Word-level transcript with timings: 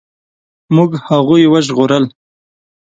موږ 0.75 0.91
هغوی 1.07 1.43
وژغورل. 1.51 2.05